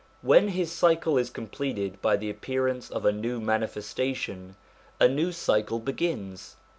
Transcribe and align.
When 0.23 0.47
his 0.47 0.71
cycle 0.71 1.15
is 1.19 1.29
completed 1.29 2.01
by 2.01 2.17
the 2.17 2.27
appearance 2.31 2.89
of 2.89 3.05
a 3.05 3.11
new 3.11 3.39
Manifestation, 3.39 4.55
a 4.99 5.07
new 5.07 5.31
cycle 5.31 5.77
begins. 5.77 6.55